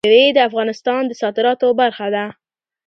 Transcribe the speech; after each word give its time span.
مېوې 0.07 0.25
د 0.35 0.39
افغانستان 0.49 1.01
د 1.07 1.11
صادراتو 1.21 1.67
برخه 1.79 2.07
ده. 2.15 2.25